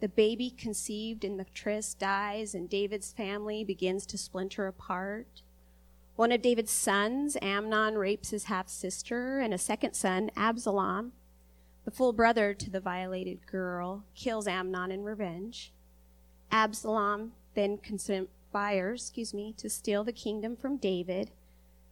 The 0.05 0.09
baby 0.11 0.51
conceived 0.51 1.25
in 1.25 1.39
the 1.39 1.47
tryst 1.55 1.99
dies, 1.99 2.55
and 2.55 2.69
David's 2.69 3.11
family 3.11 3.65
begins 3.65 4.05
to 4.05 4.19
splinter 4.19 4.67
apart. 4.67 5.41
One 6.15 6.31
of 6.31 6.43
David's 6.43 6.73
sons, 6.73 7.39
Amnon, 7.41 7.97
rapes 7.97 8.29
his 8.29 8.45
half 8.45 8.69
sister, 8.69 9.41
and 9.41 9.55
a 9.55 9.57
second 9.57 9.95
son, 9.95 10.31
Absalom, 10.37 11.13
the 11.87 11.91
full 11.91 12.13
brother 12.13 12.53
to 12.53 12.69
the 12.69 12.81
violated 12.81 13.47
girl, 13.47 14.05
kills 14.15 14.47
Amnon 14.47 14.91
in 14.91 15.05
revenge. 15.05 15.73
Absalom 16.51 17.33
then 17.55 17.79
conspires, 17.79 19.01
excuse 19.01 19.33
me, 19.33 19.55
to 19.57 19.71
steal 19.71 20.05
the 20.05 20.13
kingdom 20.13 20.55
from 20.55 20.77
David, 20.77 21.31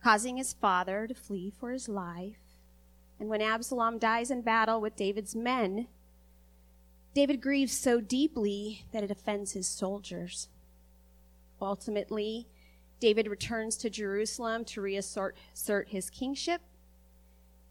causing 0.05 0.37
his 0.37 0.53
father 0.53 1.07
to 1.07 1.15
flee 1.15 1.51
for 1.59 1.73
his 1.73 1.89
life. 1.89 2.59
And 3.19 3.31
when 3.31 3.41
Absalom 3.41 3.97
dies 3.97 4.31
in 4.31 4.43
battle 4.43 4.83
with 4.83 4.97
David's 4.97 5.35
men, 5.35 5.87
David 7.15 7.43
grieves 7.43 7.73
so 7.73 8.01
deeply 8.01 8.85
that 8.93 9.05
it 9.05 9.11
offends 9.11 9.53
his 9.53 9.69
soldiers. 9.69 10.49
Ultimately, 11.61 12.49
David 13.01 13.27
returns 13.27 13.77
to 13.79 13.91
Jerusalem 13.91 14.65
to 14.67 14.81
reassert 14.81 15.37
his 15.89 16.09
kingship, 16.09 16.63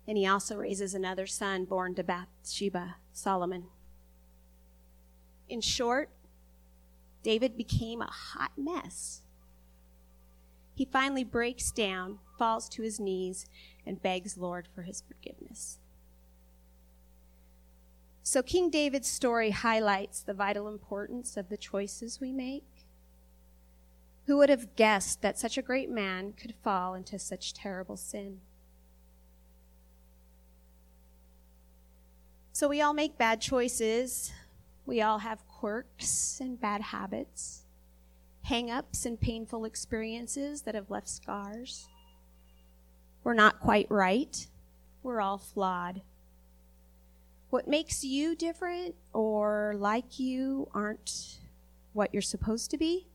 and 0.08 0.18
he 0.18 0.28
also 0.28 0.58
raises 0.58 0.94
another 0.94 1.26
son 1.26 1.66
born 1.66 1.96
to 1.96 2.04
Bathsheba, 2.04 2.96
Solomon. 3.14 3.66
In 5.50 5.62
short, 5.62 6.10
David 7.24 7.58
became 7.58 8.02
a 8.02 8.12
hot 8.12 8.52
mess. 8.58 9.22
He 10.76 10.86
finally 10.86 11.24
breaks 11.24 11.72
down, 11.72 12.20
falls 12.38 12.70
to 12.70 12.82
his 12.82 13.00
knees, 13.00 13.46
and 13.86 14.02
begs 14.02 14.38
Lord 14.38 14.68
for 14.74 14.84
his 14.84 15.04
forgiveness. 15.08 15.80
So, 18.24 18.44
King 18.44 18.70
David's 18.70 19.10
story 19.10 19.50
highlights 19.50 20.22
the 20.22 20.34
vital 20.34 20.68
importance 20.68 21.38
of 21.38 21.50
the 21.50 21.58
choices 21.58 22.22
we 22.22 22.32
make. 22.32 22.66
Who 24.28 24.38
would 24.38 24.50
have 24.50 24.75
guessed 24.75 25.22
that 25.24 25.40
such 25.40 25.58
a 25.58 25.63
great 25.63 25.90
man 25.90 26.34
could 26.34 26.54
fall 26.63 26.94
into 26.94 27.18
such 27.18 27.54
terrible 27.54 27.98
sin? 27.98 28.40
So, 32.54 32.68
we 32.68 32.80
all 32.80 32.94
make 32.94 33.18
bad 33.18 33.42
choices. 33.42 34.32
We 34.86 35.01
all 35.01 35.20
have 35.20 35.48
quirks 35.48 36.40
and 36.40 36.62
bad 36.62 36.82
habits, 36.82 37.63
hang 38.44 38.70
ups 38.70 39.06
and 39.06 39.20
painful 39.20 39.66
experiences 39.66 40.62
that 40.63 40.75
have 40.75 40.92
left 40.92 41.10
scars. 41.10 41.88
We're 43.24 43.34
not 43.34 43.60
quite 43.60 43.90
right. 43.90 44.48
We're 45.01 45.22
all 45.22 45.38
flawed. 45.40 46.01
What 47.51 47.67
makes 47.67 48.01
you 48.01 48.34
different 48.34 48.96
or 49.12 49.75
like 49.77 50.20
you 50.20 50.70
aren't 50.74 51.38
what 51.91 52.13
you're 52.13 52.22
supposed 52.22 52.72
to 52.72 52.77
be. 52.77 53.08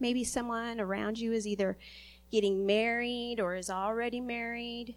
Maybe 0.00 0.24
someone 0.24 0.80
around 0.80 1.18
you 1.18 1.34
is 1.34 1.46
either 1.46 1.76
getting 2.30 2.64
married 2.64 3.40
or 3.40 3.54
is 3.54 3.68
already 3.68 4.22
married, 4.22 4.96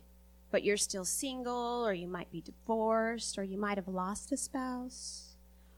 but 0.51 0.63
you're 0.63 0.77
still 0.77 1.03
single, 1.03 1.85
or 1.85 1.93
you 1.93 2.07
might 2.07 2.31
be 2.31 2.39
divorced, 2.39 3.37
or 3.37 3.43
you 3.43 3.57
might 3.57 3.77
have 3.77 3.89
lost 3.89 4.31
a 4.31 4.37
spouse. 4.37 5.35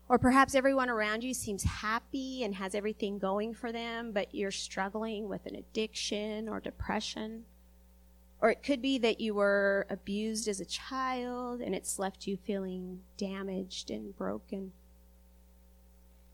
Or 0.08 0.20
perhaps 0.20 0.54
everyone 0.54 0.92
around 0.92 1.24
you 1.24 1.34
seems 1.34 1.64
happy 1.64 2.44
and 2.44 2.54
has 2.54 2.76
everything 2.76 3.18
going 3.18 3.56
for 3.56 3.72
them, 3.72 4.12
but 4.12 4.36
you're 4.36 4.52
struggling 4.52 5.28
with 5.28 5.48
an 5.48 5.56
addiction 5.56 6.48
or 6.48 6.60
depression. 6.60 7.46
Or 8.40 8.52
it 8.52 8.62
could 8.62 8.82
be 8.82 8.98
that 9.00 9.20
you 9.20 9.34
were 9.34 9.88
abused 9.90 10.48
as 10.48 10.60
a 10.60 10.66
child 10.66 11.60
and 11.60 11.74
it's 11.74 11.98
left 11.98 12.28
you 12.28 12.38
feeling 12.38 13.02
damaged 13.18 13.90
and 13.90 14.16
broken. 14.16 14.74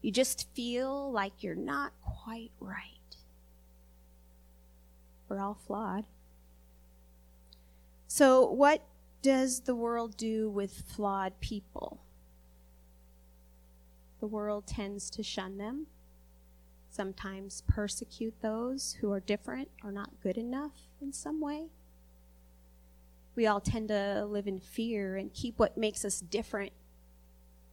You 0.01 0.11
just 0.11 0.53
feel 0.53 1.11
like 1.11 1.41
you're 1.41 1.55
not 1.55 1.93
quite 2.01 2.51
right. 2.59 2.87
We're 5.29 5.39
all 5.39 5.57
flawed. 5.65 6.05
So, 8.07 8.45
what 8.45 8.83
does 9.21 9.61
the 9.61 9.73
world 9.73 10.17
do 10.17 10.49
with 10.49 10.83
flawed 10.85 11.39
people? 11.39 12.01
The 14.19 14.27
world 14.27 14.67
tends 14.67 15.09
to 15.11 15.23
shun 15.23 15.57
them, 15.57 15.87
sometimes 16.91 17.63
persecute 17.65 18.35
those 18.41 18.97
who 18.99 19.11
are 19.11 19.21
different 19.21 19.69
or 19.83 19.91
not 19.91 20.21
good 20.21 20.37
enough 20.37 20.73
in 21.01 21.13
some 21.13 21.39
way 21.39 21.69
we 23.35 23.47
all 23.47 23.59
tend 23.59 23.87
to 23.87 24.25
live 24.25 24.47
in 24.47 24.59
fear 24.59 25.15
and 25.17 25.33
keep 25.33 25.57
what 25.57 25.77
makes 25.77 26.05
us 26.05 26.19
different 26.19 26.71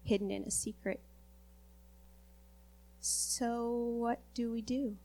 hidden 0.05 0.31
in 0.31 0.45
a 0.45 0.50
secret. 0.50 1.00
So, 3.00 3.71
what 3.73 4.21
do 4.35 4.50
we 4.50 4.62
do? 4.62 4.97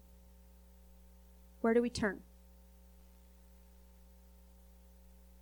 Where 1.62 1.74
do 1.74 1.82
we 1.82 1.90
turn? 1.90 2.20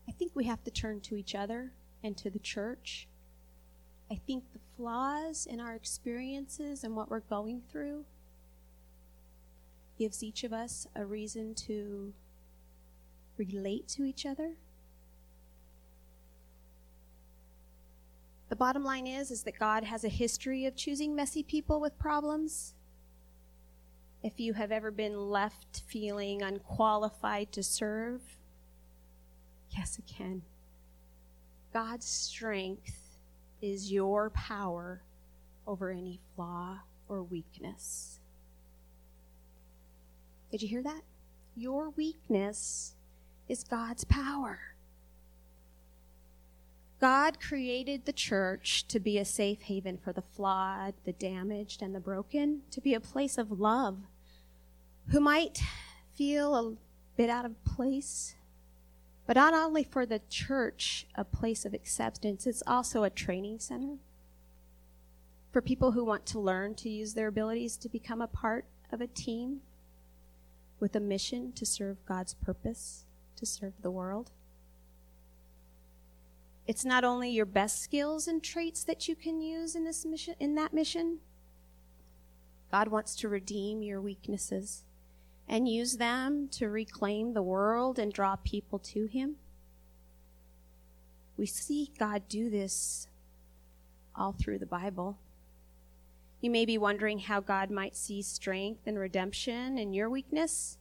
I 0.08 0.12
think 0.12 0.32
we 0.36 0.46
have 0.46 0.64
to 0.64 0.72
turn 0.72 1.02
to 1.02 1.16
each 1.16 1.36
other 1.36 1.72
and 2.04 2.16
to 2.18 2.30
the 2.30 2.40
church. 2.40 3.08
I 4.12 4.16
think 4.16 4.44
the 4.54 4.60
flaws 4.78 5.48
in 5.50 5.60
our 5.60 5.74
experiences 5.74 6.84
and 6.84 6.96
what 6.96 7.10
we're 7.10 7.22
going 7.22 7.62
through 7.72 8.06
gives 9.98 10.24
each 10.24 10.44
of 10.44 10.54
us 10.54 10.88
a 10.96 11.06
reason 11.06 11.56
to 11.56 12.14
relate 13.38 13.88
to 13.88 14.04
each 14.04 14.26
other 14.26 14.54
The 18.54 18.58
bottom 18.58 18.84
line 18.84 19.08
is 19.08 19.32
is 19.32 19.42
that 19.46 19.58
God 19.58 19.84
has 19.84 20.04
a 20.04 20.10
history 20.10 20.68
of 20.68 20.76
choosing 20.76 21.16
messy 21.16 21.42
people 21.42 21.82
with 21.82 21.98
problems. 21.98 22.76
If 24.22 24.40
you 24.40 24.54
have 24.54 24.72
ever 24.72 24.92
been 24.92 25.32
left 25.32 25.82
feeling 25.88 26.44
unqualified 26.44 27.52
to 27.54 27.64
serve, 27.64 28.22
yes, 29.76 29.98
again. 29.98 30.44
God's 31.74 32.06
strength 32.06 33.18
is 33.60 33.92
your 33.92 34.30
power 34.30 35.02
over 35.66 35.90
any 35.90 36.20
flaw 36.36 36.78
or 37.10 37.24
weakness. 37.24 38.20
Did 40.52 40.62
you 40.62 40.68
hear 40.68 40.84
that? 40.84 41.02
your 41.56 41.90
weakness 41.90 42.94
is 43.50 43.64
God's 43.64 44.04
power. 44.04 44.73
God 47.04 47.42
created 47.42 48.06
the 48.06 48.14
church 48.14 48.88
to 48.88 48.98
be 48.98 49.18
a 49.18 49.26
safe 49.26 49.64
haven 49.64 49.98
for 49.98 50.14
the 50.14 50.22
flawed, 50.22 50.94
the 51.04 51.12
damaged, 51.12 51.82
and 51.82 51.94
the 51.94 52.00
broken, 52.00 52.62
to 52.72 52.80
be 52.80 52.94
a 52.94 53.02
place 53.02 53.38
of 53.38 53.60
love 53.60 53.98
who 55.10 55.20
might 55.20 55.60
feel 56.16 56.56
a 56.56 56.76
bit 57.18 57.30
out 57.30 57.44
of 57.44 57.62
place. 57.66 58.36
But 59.28 59.36
not 59.36 59.54
only 59.54 59.84
for 59.84 60.06
the 60.06 60.22
church 60.30 61.06
a 61.16 61.26
place 61.26 61.66
of 61.66 61.74
acceptance, 61.74 62.48
it's 62.48 62.64
also 62.66 63.04
a 63.04 63.10
training 63.10 63.60
center 63.60 63.98
for 65.52 65.62
people 65.62 65.92
who 65.92 66.06
want 66.06 66.26
to 66.28 66.40
learn 66.40 66.74
to 66.76 66.90
use 66.90 67.16
their 67.16 67.28
abilities 67.28 67.76
to 67.76 67.90
become 67.90 68.22
a 68.22 68.28
part 68.28 68.64
of 68.94 69.02
a 69.02 69.08
team 69.08 69.60
with 70.80 70.96
a 70.96 71.02
mission 71.02 71.52
to 71.52 71.66
serve 71.66 71.98
God's 72.06 72.34
purpose, 72.34 73.04
to 73.36 73.46
serve 73.46 73.74
the 73.82 73.92
world. 73.92 74.32
It's 76.66 76.86
not 76.86 77.04
only 77.04 77.30
your 77.30 77.46
best 77.46 77.82
skills 77.82 78.28
and 78.28 78.42
traits 78.42 78.84
that 78.86 79.08
you 79.08 79.16
can 79.16 79.42
use 79.42 79.76
in 79.76 79.84
this 79.84 80.06
mission 80.06 80.36
in 80.40 80.56
that 80.56 80.74
mission. 80.74 81.20
God 82.72 82.88
wants 82.88 83.16
to 83.18 83.30
redeem 83.30 83.84
your 83.84 84.02
weaknesses 84.02 84.84
and 85.48 85.68
use 85.68 85.98
them 85.98 86.48
to 86.50 86.70
reclaim 86.70 87.34
the 87.34 87.44
world 87.44 88.00
and 88.00 88.14
draw 88.14 88.38
people 88.38 88.80
to 88.80 89.06
him. 89.06 89.36
We 91.38 91.46
see 91.46 91.92
God 92.00 92.24
do 92.30 92.50
this 92.50 93.08
all 94.16 94.32
through 94.32 94.60
the 94.60 94.66
Bible. 94.66 95.18
You 96.42 96.50
may 96.50 96.66
be 96.66 96.78
wondering 96.78 97.20
how 97.20 97.40
God 97.40 97.70
might 97.70 97.96
see 97.96 98.22
strength 98.22 98.82
and 98.86 98.98
redemption 98.98 99.78
in 99.78 99.94
your 99.94 100.10
weakness. 100.10 100.78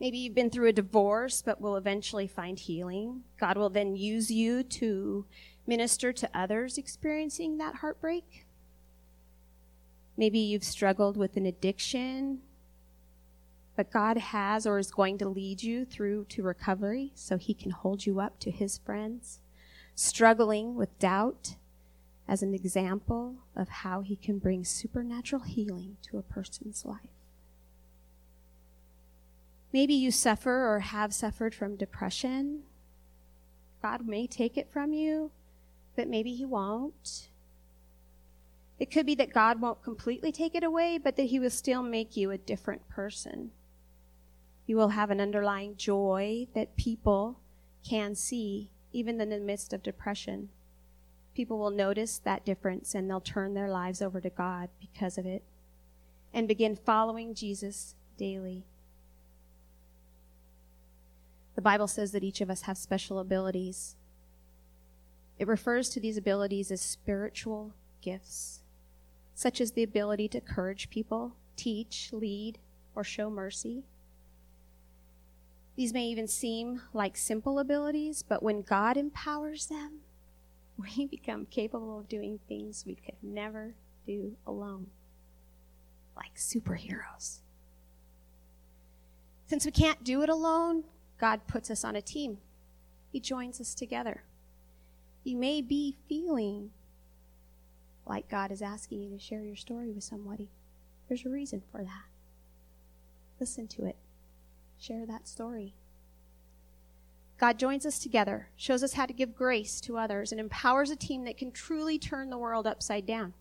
Maybe 0.00 0.18
you've 0.18 0.34
been 0.34 0.50
through 0.50 0.68
a 0.68 0.72
divorce 0.72 1.42
but 1.42 1.60
will 1.60 1.76
eventually 1.76 2.26
find 2.26 2.58
healing. 2.58 3.22
God 3.38 3.56
will 3.56 3.70
then 3.70 3.96
use 3.96 4.30
you 4.30 4.62
to 4.62 5.24
minister 5.66 6.12
to 6.12 6.30
others 6.34 6.76
experiencing 6.76 7.58
that 7.58 7.76
heartbreak. 7.76 8.46
Maybe 10.16 10.38
you've 10.38 10.64
struggled 10.64 11.16
with 11.16 11.36
an 11.36 11.46
addiction, 11.46 12.40
but 13.76 13.90
God 13.90 14.16
has 14.16 14.66
or 14.66 14.78
is 14.78 14.90
going 14.90 15.18
to 15.18 15.28
lead 15.28 15.62
you 15.62 15.84
through 15.84 16.26
to 16.26 16.42
recovery 16.42 17.12
so 17.14 17.36
he 17.36 17.54
can 17.54 17.72
hold 17.72 18.06
you 18.06 18.20
up 18.20 18.38
to 18.40 18.50
his 18.50 18.78
friends. 18.78 19.40
Struggling 19.96 20.74
with 20.74 20.98
doubt 20.98 21.56
as 22.28 22.42
an 22.42 22.54
example 22.54 23.36
of 23.56 23.68
how 23.68 24.00
he 24.00 24.16
can 24.16 24.38
bring 24.38 24.64
supernatural 24.64 25.42
healing 25.42 25.96
to 26.02 26.18
a 26.18 26.22
person's 26.22 26.84
life. 26.84 27.10
Maybe 29.74 29.94
you 29.94 30.12
suffer 30.12 30.72
or 30.72 30.78
have 30.78 31.12
suffered 31.12 31.52
from 31.52 31.74
depression. 31.74 32.62
God 33.82 34.06
may 34.06 34.28
take 34.28 34.56
it 34.56 34.70
from 34.70 34.92
you, 34.92 35.32
but 35.96 36.06
maybe 36.06 36.32
He 36.32 36.44
won't. 36.44 37.26
It 38.78 38.92
could 38.92 39.04
be 39.04 39.16
that 39.16 39.32
God 39.32 39.60
won't 39.60 39.82
completely 39.82 40.30
take 40.30 40.54
it 40.54 40.62
away, 40.62 40.96
but 40.96 41.16
that 41.16 41.24
He 41.24 41.40
will 41.40 41.50
still 41.50 41.82
make 41.82 42.16
you 42.16 42.30
a 42.30 42.38
different 42.38 42.88
person. 42.88 43.50
You 44.64 44.76
will 44.76 44.90
have 44.90 45.10
an 45.10 45.20
underlying 45.20 45.76
joy 45.76 46.46
that 46.54 46.76
people 46.76 47.40
can 47.84 48.14
see, 48.14 48.70
even 48.92 49.20
in 49.20 49.28
the 49.28 49.40
midst 49.40 49.72
of 49.72 49.82
depression. 49.82 50.50
People 51.34 51.58
will 51.58 51.70
notice 51.70 52.18
that 52.18 52.44
difference 52.44 52.94
and 52.94 53.10
they'll 53.10 53.20
turn 53.20 53.54
their 53.54 53.68
lives 53.68 54.00
over 54.00 54.20
to 54.20 54.30
God 54.30 54.68
because 54.80 55.18
of 55.18 55.26
it 55.26 55.42
and 56.32 56.46
begin 56.46 56.76
following 56.76 57.34
Jesus 57.34 57.96
daily. 58.16 58.66
The 61.54 61.62
Bible 61.62 61.86
says 61.86 62.12
that 62.12 62.24
each 62.24 62.40
of 62.40 62.50
us 62.50 62.62
have 62.62 62.76
special 62.76 63.18
abilities. 63.18 63.96
It 65.38 65.48
refers 65.48 65.88
to 65.90 66.00
these 66.00 66.16
abilities 66.16 66.70
as 66.70 66.80
spiritual 66.80 67.74
gifts, 68.00 68.60
such 69.34 69.60
as 69.60 69.72
the 69.72 69.82
ability 69.82 70.28
to 70.28 70.38
encourage 70.38 70.90
people, 70.90 71.36
teach, 71.56 72.10
lead, 72.12 72.58
or 72.94 73.04
show 73.04 73.30
mercy. 73.30 73.84
These 75.76 75.92
may 75.92 76.06
even 76.06 76.28
seem 76.28 76.82
like 76.92 77.16
simple 77.16 77.58
abilities, 77.58 78.22
but 78.22 78.42
when 78.42 78.62
God 78.62 78.96
empowers 78.96 79.66
them, 79.66 80.00
we 80.78 81.06
become 81.06 81.46
capable 81.46 82.00
of 82.00 82.08
doing 82.08 82.40
things 82.48 82.84
we 82.86 82.94
could 82.94 83.16
never 83.22 83.74
do 84.06 84.36
alone, 84.46 84.88
like 86.16 86.34
superheroes. 86.36 87.40
Since 89.46 89.66
we 89.66 89.72
can't 89.72 90.02
do 90.04 90.22
it 90.22 90.28
alone, 90.28 90.84
God 91.18 91.46
puts 91.46 91.70
us 91.70 91.84
on 91.84 91.96
a 91.96 92.02
team. 92.02 92.38
He 93.12 93.20
joins 93.20 93.60
us 93.60 93.74
together. 93.74 94.22
You 95.22 95.36
may 95.36 95.62
be 95.62 95.96
feeling 96.08 96.70
like 98.06 98.28
God 98.28 98.50
is 98.50 98.60
asking 98.60 99.02
you 99.02 99.10
to 99.10 99.18
share 99.18 99.42
your 99.42 99.56
story 99.56 99.90
with 99.90 100.04
somebody. 100.04 100.50
There's 101.08 101.24
a 101.24 101.30
reason 101.30 101.62
for 101.70 101.82
that. 101.82 102.04
Listen 103.40 103.66
to 103.68 103.86
it. 103.86 103.96
Share 104.78 105.06
that 105.06 105.28
story. 105.28 105.74
God 107.38 107.58
joins 107.58 107.84
us 107.84 107.98
together, 107.98 108.48
shows 108.56 108.82
us 108.82 108.94
how 108.94 109.06
to 109.06 109.12
give 109.12 109.34
grace 109.34 109.80
to 109.82 109.98
others, 109.98 110.30
and 110.30 110.40
empowers 110.40 110.90
a 110.90 110.96
team 110.96 111.24
that 111.24 111.36
can 111.36 111.50
truly 111.50 111.98
turn 111.98 112.30
the 112.30 112.38
world 112.38 112.66
upside 112.66 113.06
down. 113.06 113.34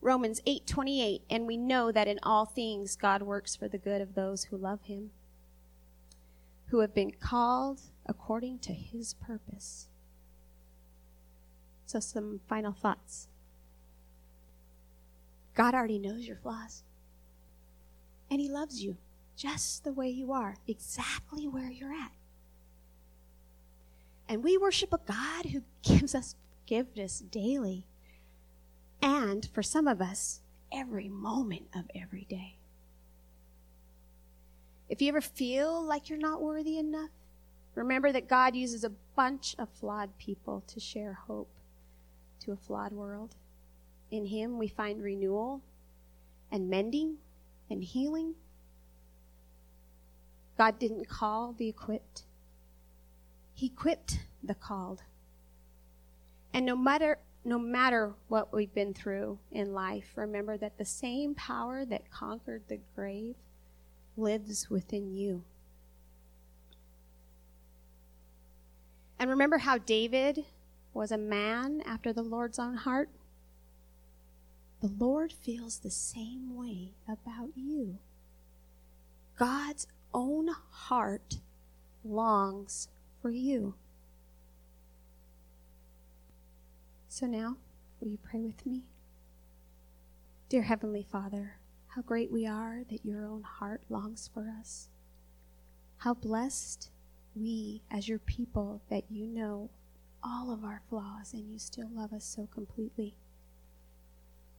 Romans 0.00 0.40
8:28 0.46 1.22
and 1.30 1.46
we 1.46 1.56
know 1.56 1.90
that 1.90 2.06
in 2.06 2.20
all 2.22 2.44
things 2.44 2.94
God 2.94 3.22
works 3.22 3.56
for 3.56 3.66
the 3.66 3.78
good 3.78 4.00
of 4.00 4.14
those 4.14 4.44
who 4.44 4.56
love 4.56 4.82
him 4.82 5.10
who 6.68 6.80
have 6.80 6.94
been 6.94 7.12
called 7.12 7.80
according 8.06 8.58
to 8.60 8.72
his 8.72 9.14
purpose. 9.14 9.88
So, 11.86 12.00
some 12.00 12.40
final 12.48 12.72
thoughts. 12.72 13.28
God 15.54 15.74
already 15.74 15.98
knows 15.98 16.26
your 16.26 16.36
flaws, 16.36 16.82
and 18.30 18.40
he 18.40 18.48
loves 18.48 18.82
you 18.82 18.96
just 19.36 19.84
the 19.84 19.92
way 19.92 20.08
you 20.08 20.32
are, 20.32 20.56
exactly 20.66 21.46
where 21.46 21.70
you're 21.70 21.92
at. 21.92 22.12
And 24.28 24.42
we 24.42 24.58
worship 24.58 24.92
a 24.92 24.98
God 24.98 25.46
who 25.46 25.62
gives 25.82 26.14
us 26.14 26.34
forgiveness 26.60 27.20
daily, 27.20 27.86
and 29.00 29.48
for 29.52 29.62
some 29.62 29.86
of 29.86 30.00
us, 30.00 30.40
every 30.72 31.08
moment 31.08 31.68
of 31.74 31.84
every 31.94 32.26
day. 32.28 32.55
If 34.88 35.02
you 35.02 35.08
ever 35.08 35.20
feel 35.20 35.82
like 35.82 36.08
you're 36.08 36.18
not 36.18 36.40
worthy 36.40 36.78
enough, 36.78 37.10
remember 37.74 38.12
that 38.12 38.28
God 38.28 38.54
uses 38.54 38.84
a 38.84 38.92
bunch 39.16 39.56
of 39.58 39.68
flawed 39.68 40.16
people 40.18 40.62
to 40.68 40.80
share 40.80 41.14
hope 41.14 41.50
to 42.40 42.52
a 42.52 42.56
flawed 42.56 42.92
world. 42.92 43.34
In 44.10 44.26
Him, 44.26 44.58
we 44.58 44.68
find 44.68 45.02
renewal 45.02 45.60
and 46.52 46.70
mending 46.70 47.16
and 47.68 47.82
healing. 47.82 48.34
God 50.56 50.78
didn't 50.78 51.08
call 51.08 51.52
the 51.52 51.68
equipped, 51.68 52.22
He 53.54 53.66
equipped 53.66 54.20
the 54.42 54.54
called. 54.54 55.02
And 56.54 56.64
no 56.64 56.76
matter 56.76 57.18
no 57.44 57.58
matter 57.60 58.12
what 58.26 58.52
we've 58.52 58.74
been 58.74 58.92
through 58.92 59.38
in 59.52 59.72
life, 59.72 60.12
remember 60.16 60.56
that 60.56 60.78
the 60.78 60.84
same 60.84 61.32
power 61.36 61.84
that 61.84 62.10
conquered 62.10 62.62
the 62.66 62.80
grave 62.96 63.36
lives 64.16 64.70
within 64.70 65.12
you. 65.12 65.44
And 69.18 69.30
remember 69.30 69.58
how 69.58 69.78
David 69.78 70.44
was 70.92 71.10
a 71.10 71.18
man 71.18 71.82
after 71.86 72.12
the 72.12 72.22
Lord's 72.22 72.58
own 72.58 72.76
heart? 72.76 73.08
The 74.80 74.88
Lord 74.88 75.32
feels 75.32 75.78
the 75.78 75.90
same 75.90 76.54
way 76.54 76.92
about 77.08 77.50
you. 77.54 77.98
God's 79.38 79.86
own 80.12 80.48
heart 80.70 81.38
longs 82.04 82.88
for 83.20 83.30
you. 83.30 83.74
So 87.08 87.26
now, 87.26 87.56
will 87.98 88.08
you 88.08 88.18
pray 88.18 88.40
with 88.40 88.64
me? 88.66 88.84
Dear 90.48 90.62
Heavenly 90.62 91.02
Father, 91.02 91.56
how 91.96 92.02
great 92.02 92.30
we 92.30 92.46
are 92.46 92.82
that 92.90 93.06
your 93.06 93.24
own 93.24 93.42
heart 93.42 93.80
longs 93.88 94.28
for 94.34 94.52
us. 94.60 94.88
How 95.96 96.12
blessed 96.12 96.90
we, 97.34 97.80
as 97.90 98.06
your 98.06 98.18
people, 98.18 98.82
that 98.90 99.04
you 99.10 99.26
know 99.26 99.70
all 100.22 100.52
of 100.52 100.62
our 100.62 100.82
flaws 100.90 101.32
and 101.32 101.50
you 101.50 101.58
still 101.58 101.88
love 101.94 102.12
us 102.12 102.24
so 102.26 102.48
completely. 102.52 103.14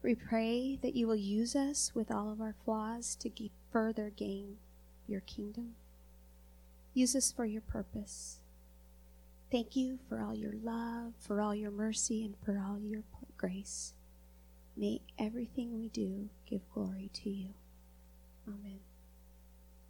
We 0.02 0.16
pray 0.16 0.80
that 0.82 0.96
you 0.96 1.06
will 1.06 1.16
use 1.16 1.56
us 1.56 1.92
with 1.94 2.12
all 2.12 2.32
of 2.32 2.42
our 2.42 2.56
flaws 2.66 3.16
to 3.18 3.30
further 3.72 4.12
gain 4.16 4.58
your 5.08 5.22
kingdom. 5.22 5.76
Use 6.96 7.16
us 7.16 7.32
for 7.32 7.46
your 7.46 7.62
purpose. 7.62 8.40
Thank 9.52 9.76
you 9.76 10.00
for 10.10 10.22
all 10.22 10.34
your 10.34 10.56
love, 10.64 11.14
for 11.20 11.40
all 11.40 11.54
your 11.54 11.72
mercy, 11.72 12.26
and 12.26 12.34
for 12.44 12.58
all 12.58 12.80
your 12.80 13.04
grace. 13.38 13.94
May 14.78 15.02
everything 15.18 15.76
we 15.80 15.90
do 15.90 16.30
give 16.46 16.62
glory 16.72 17.10
to 17.16 17.30
you. 17.32 17.50
Amen. 18.48 18.80